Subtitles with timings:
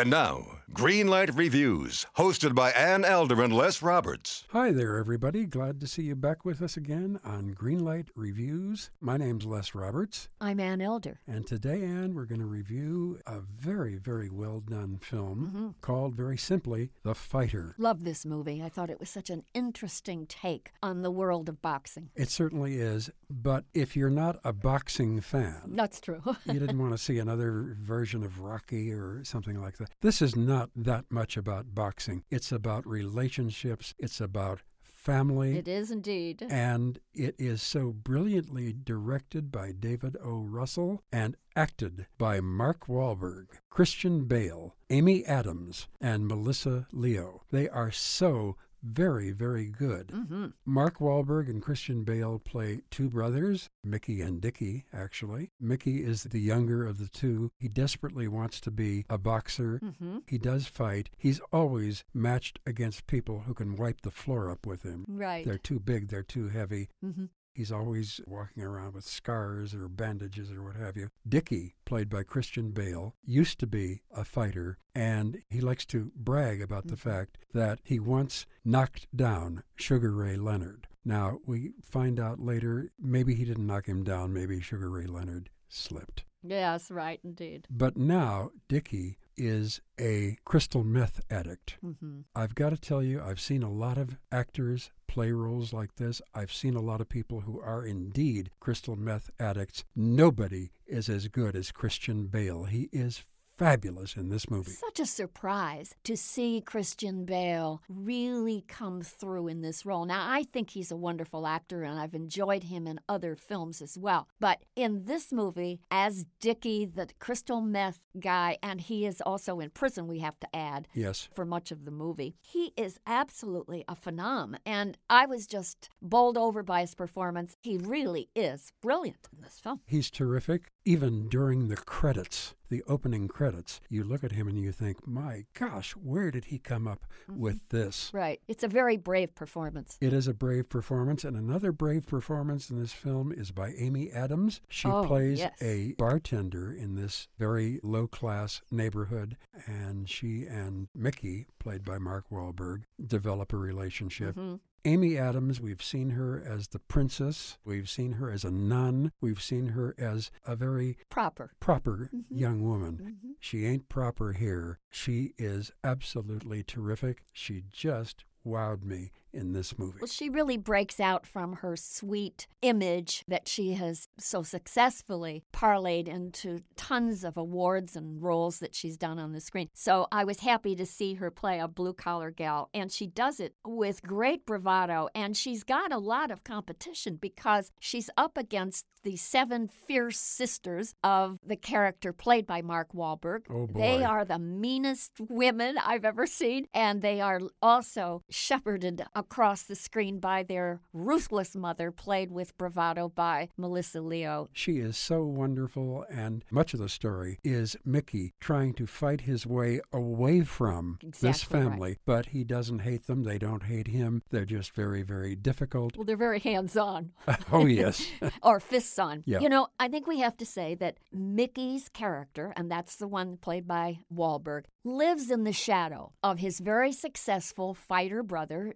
[0.00, 4.44] And now, Greenlight Reviews, hosted by Ann Elder and Les Roberts.
[4.50, 5.44] Hi there, everybody.
[5.44, 8.90] Glad to see you back with us again on Greenlight Reviews.
[9.00, 10.28] My name's Les Roberts.
[10.40, 11.18] I'm Ann Elder.
[11.26, 15.68] And today, Ann, we're going to review a very, very well done film Mm-hmm.
[15.80, 17.74] called very simply The Fighter.
[17.76, 18.62] Love this movie.
[18.62, 22.10] I thought it was such an interesting take on the world of boxing.
[22.14, 26.22] It certainly is, but if you're not a boxing fan, That's true.
[26.46, 29.90] you didn't want to see another version of Rocky or something like that.
[30.00, 32.24] This is not that much about boxing.
[32.30, 35.56] It's about relationships, it's about family.
[35.56, 36.46] it is indeed.
[36.50, 40.40] And it is so brilliantly directed by David O.
[40.40, 47.42] Russell and acted by Mark Wahlberg, Christian Bale, Amy Adams, and Melissa Leo.
[47.50, 50.10] They are so very, very good.
[50.10, 55.50] hmm Mark Wahlberg and Christian Bale play two brothers, Mickey and Dickie, actually.
[55.60, 57.50] Mickey is the younger of the two.
[57.58, 59.78] He desperately wants to be a boxer.
[60.00, 61.10] hmm He does fight.
[61.16, 65.04] He's always matched against people who can wipe the floor up with him.
[65.08, 65.44] Right.
[65.44, 66.88] They're too big, they're too heavy.
[67.02, 67.26] hmm
[67.60, 71.10] He's always walking around with scars or bandages or what have you.
[71.28, 76.62] Dickie, played by Christian Bale, used to be a fighter, and he likes to brag
[76.62, 77.10] about the mm-hmm.
[77.10, 80.88] fact that he once knocked down Sugar Ray Leonard.
[81.04, 85.50] Now, we find out later maybe he didn't knock him down, maybe Sugar Ray Leonard
[85.68, 86.24] slipped.
[86.42, 87.66] Yes, right, indeed.
[87.70, 91.76] But now, Dickie is a crystal meth addict.
[91.80, 95.96] hmm I've got to tell you, I've seen a lot of actors play roles like
[95.96, 96.22] this.
[96.34, 99.84] I've seen a lot of people who are indeed crystal meth addicts.
[99.96, 102.64] Nobody is as good as Christian Bale.
[102.64, 103.24] He is
[103.64, 104.70] fabulous in this movie.
[104.70, 110.06] Such a surprise to see Christian Bale really come through in this role.
[110.06, 113.98] Now, I think he's a wonderful actor and I've enjoyed him in other films as
[113.98, 114.28] well.
[114.40, 119.68] But in this movie, as Dickie, the crystal meth guy, and he is also in
[119.68, 121.28] prison, we have to add, Yes.
[121.34, 122.36] for much of the movie.
[122.40, 127.56] He is absolutely a phenom, and I was just bowled over by his performance.
[127.62, 129.80] He really is brilliant in this film.
[129.84, 130.72] He's terrific.
[130.86, 135.44] Even during the credits, the opening credits, you look at him and you think, my
[135.52, 138.10] gosh, where did he come up with this?
[138.14, 138.40] Right.
[138.48, 139.98] It's a very brave performance.
[140.00, 144.10] It is a brave performance, and another brave performance in this film is by Amy
[144.10, 144.62] Adams.
[144.68, 145.60] She Oh, plays yes.
[145.60, 149.36] a bartender in this very low class neighborhood,
[149.66, 154.34] and she and Mickey, played by Mark Wahlberg, develop a relationship.
[154.36, 154.60] Mhm.
[154.86, 159.42] Amy Adams, we've seen her as the princess, we've seen her as a nun, we've
[159.42, 161.50] seen her as a very Proper.
[161.60, 162.24] proper Mhm.
[162.30, 163.18] young woman.
[163.22, 163.34] Mhm.
[163.40, 164.78] She ain't proper here.
[164.90, 167.24] She is absolutely terrific.
[167.30, 169.98] She just wowed me in this movie.
[170.00, 176.08] Well, she really breaks out from her sweet image that she has so successfully parlayed
[176.08, 179.68] into tons of awards and roles that she's done on the screen.
[179.74, 183.40] So I was happy to see her play a blue collar gal, and she does
[183.40, 185.08] it with great bravado.
[185.14, 190.94] And she's got a lot of competition because she's up against the seven fierce sisters
[191.02, 193.44] of the character played by Mark Wahlberg.
[193.48, 193.80] Oh, boy.
[193.80, 199.76] They are the meanest women I've ever seen, and they are also shepherded across the
[199.76, 204.48] screen by their ruthless mother, played with bravado by Melissa Leo.
[204.52, 209.46] She is so wonderful, and much of the story is Mickey trying to fight his
[209.46, 211.70] way away from this Exactly right.
[211.70, 211.98] family.
[212.06, 214.22] But he doesn't hate them, they don't hate him.
[214.30, 215.96] They're just very, very difficult.
[215.96, 217.12] Well, they're very hands on.
[217.52, 218.06] oh, yes.
[218.42, 219.22] or fists on.
[219.26, 219.40] Yeah.
[219.40, 223.36] You know, I think we have to say that Mickey's character, and that's the one
[223.36, 228.74] played by Wahlberg, lives in the shadow of his very successful fighter brother,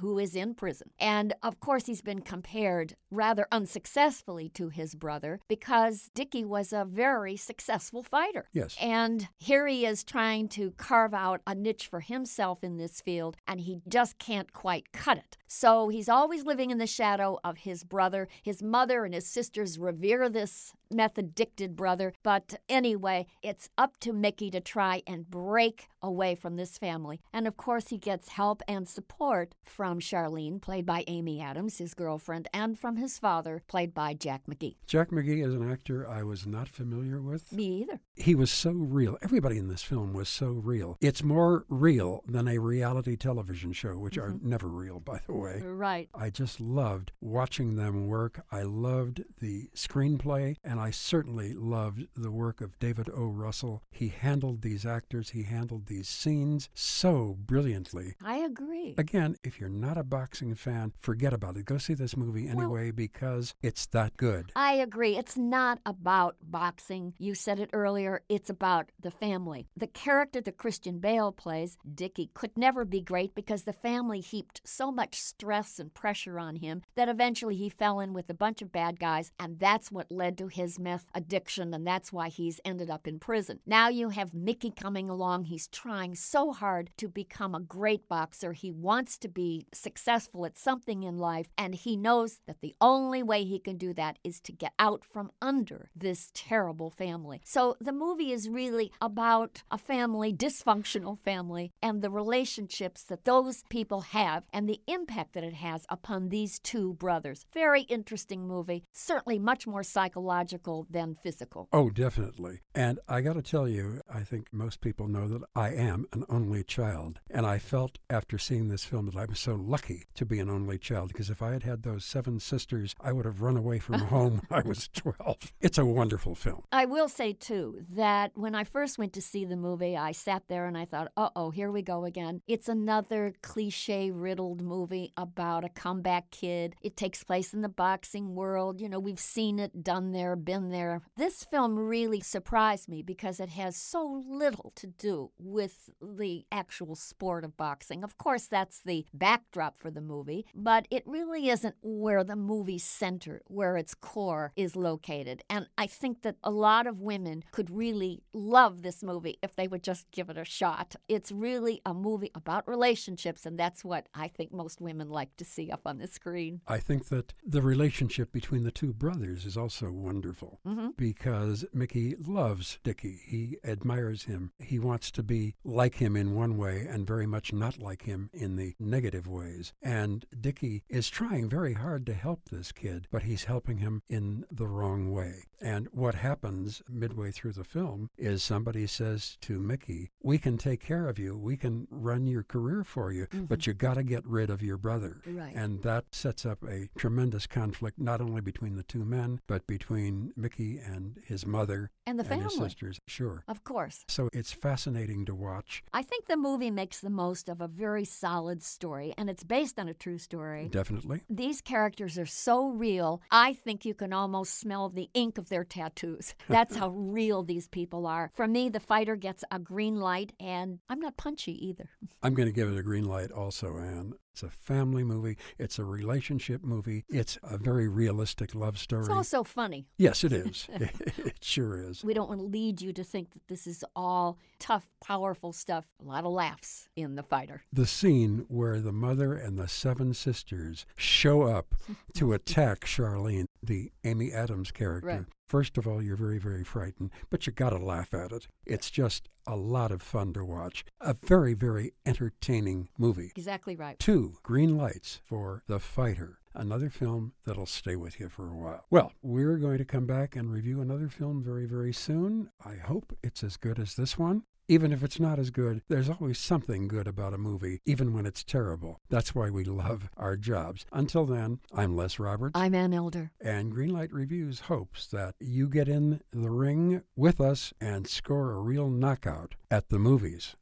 [0.00, 0.90] Who is in prison.
[0.98, 6.84] And of course, he's been compared rather unsuccessfully to his brother because Dickie was a
[6.84, 8.46] very successful fighter.
[8.52, 8.76] Yes.
[8.80, 13.36] And here he is trying to carve out a niche for himself in this field,
[13.46, 15.36] and he just can't quite cut it.
[15.46, 18.28] So he's always living in the shadow of his brother.
[18.42, 22.12] His mother and his sisters revere this meth addicted brother.
[22.22, 27.20] But anyway, it's up to Mickey to try and break away from this family.
[27.32, 31.92] And of course, he gets help and support from Charlene, played by Amy Adams, his
[31.92, 34.76] girlfriend, and from his father, played by Jack McGee.
[34.86, 37.52] Jack McGee is an actor I was not familiar with.
[37.52, 38.00] Me either.
[38.14, 39.18] He was so real.
[39.22, 40.98] Everybody in this film was so real.
[41.00, 44.48] It's more real than a reality television show, which are mm-hmm.
[44.48, 45.62] never real, by the way.
[45.64, 46.08] Right.
[46.14, 48.44] I just loved watching them work.
[48.52, 53.28] I loved the screenplay, and and I certainly loved the work of David O.
[53.28, 53.82] Russell.
[53.90, 58.14] He handled these actors, he handled these scenes so brilliantly.
[58.22, 58.94] I agree.
[58.98, 61.64] Again, if you're not a boxing fan, forget about it.
[61.64, 64.52] Go see this movie anyway because it's that good.
[64.56, 65.16] I agree.
[65.16, 67.14] It's not about boxing.
[67.18, 68.22] You said it earlier.
[68.28, 69.68] It's about the family.
[69.76, 74.60] The character that Christian Bale plays, Dickie, could never be great because the family heaped
[74.64, 78.62] so much stress and pressure on him that eventually he fell in with a bunch
[78.62, 82.60] of bad guys, and that's what led to his meth addiction, and that's why he's
[82.64, 83.60] ended up in prison.
[83.66, 85.44] Now you have Mickey coming along.
[85.44, 88.52] He's trying so hard to become a great boxer.
[88.52, 93.22] He wants to be successful at something in life, and he knows that the only
[93.22, 97.40] way he can do that is to get out from under this terrible family.
[97.44, 103.62] So the movie is really about a family, dysfunctional family, and the relationships that those
[103.70, 107.46] people have and the impact that it has upon these two brothers.
[107.52, 111.68] Very interesting movie, certainly much more psychological than physical.
[111.72, 112.60] Oh, definitely.
[112.74, 116.24] And I got to tell you, I think most people know that I am an
[116.28, 117.20] only child.
[117.30, 120.50] And I felt after seeing this film that I was so lucky to be an
[120.50, 123.78] only child because if I had had those seven sisters, I would have run away
[123.78, 125.52] from home when I was 12.
[125.60, 126.62] It's a wonderful film.
[126.72, 130.44] I will say, too, that when I first went to see the movie, I sat
[130.48, 132.42] there and I thought, uh oh, here we go again.
[132.46, 136.74] It's another cliche riddled movie about a comeback kid.
[136.82, 138.80] It takes place in the boxing world.
[138.80, 141.02] You know, we've seen it, done there, been there.
[141.16, 146.94] This film really surprised me because it has so little to do with the actual
[146.94, 148.04] sport of boxing.
[148.04, 152.84] Of course, that's the backdrop for the movie, but it really isn't where the movie's
[152.84, 155.42] center, where its core is located.
[155.50, 159.68] And I think that a lot of women could really love this movie if they
[159.68, 160.94] would just give it a shot.
[161.08, 165.44] It's really a movie about relationships, and that's what I think most women like to
[165.44, 166.60] see up on the screen.
[166.66, 170.88] I think that the relationship between the two brothers is also wonderful Mm-hmm.
[170.96, 173.20] because Mickey loves Dickie.
[173.26, 174.52] He admires him.
[174.58, 178.28] He wants to be like him in one way and very much not like him
[178.32, 179.72] in the negative ways.
[179.82, 184.44] And Dickie is trying very hard to help this kid, but he's helping him in
[184.50, 185.44] the wrong way.
[185.60, 190.80] And what happens midway through the film is somebody says to Mickey, We can take
[190.80, 191.36] care of you.
[191.36, 193.44] We can run your career for you, mm-hmm.
[193.44, 195.20] but you got to get rid of your brother.
[195.26, 195.54] Right.
[195.54, 200.32] And that sets up a tremendous conflict, not only between the two men, but between
[200.36, 203.00] Mickey and his mother And the and his sisters.
[203.06, 203.44] Sure.
[203.48, 204.04] Of course.
[204.08, 205.82] So it's fascinating to watch.
[205.92, 209.78] I think the movie makes the most of a very solid story, and it's based
[209.78, 210.68] on a true story.
[210.70, 211.22] Definitely.
[211.28, 215.64] These characters are so real, I think you can almost smell the ink of their
[215.64, 216.34] tattoos.
[216.48, 218.30] That's how real these people are.
[218.34, 221.90] For me, the fighter gets a green light, and I'm not punchy either.
[222.22, 224.14] I'm going to give it a green light also, Ann.
[224.36, 225.38] It's a family movie.
[225.58, 227.06] It's a relationship movie.
[227.08, 229.00] It's a very realistic love story.
[229.00, 229.86] It's also funny.
[229.96, 230.68] yes, it is.
[230.74, 232.04] it sure is.
[232.04, 235.86] We don't want to lead you to think that this is all tough, powerful stuff.
[236.02, 237.62] A lot of laughs in the fighter.
[237.72, 241.74] The scene where the mother and the seven sisters show up
[242.16, 245.08] to attack Charlene, the Amy Adams character.
[245.08, 245.24] Right.
[245.46, 248.48] First of all, you're very, very frightened, but you got to laugh at it.
[248.66, 250.84] It's just a lot of fun to watch.
[251.00, 253.30] A very, very entertaining movie.
[253.36, 253.96] Exactly right.
[253.98, 258.86] Two green lights for The Fighter, another film that'll stay with you for a while.
[258.90, 262.50] Well, we're going to come back and review another film very, very soon.
[262.64, 264.42] I hope it's as good as this one.
[264.68, 268.26] Even if it's not as good, there's always something good about a movie, even when
[268.26, 268.98] it's terrible.
[269.08, 270.84] That's why we love our jobs.
[270.92, 272.58] Until then, I'm Les Roberts.
[272.58, 273.30] I'm Ann Elder.
[273.40, 278.60] And Greenlight Reviews hopes that you get in the ring with us and score a
[278.60, 280.56] real knockout at the movies.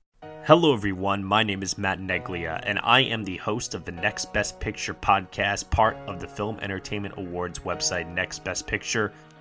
[0.46, 1.24] Hello, everyone.
[1.24, 4.92] My name is Matt Neglia, and I am the host of the Next Best Picture
[4.92, 8.12] podcast, part of the Film Entertainment Awards website,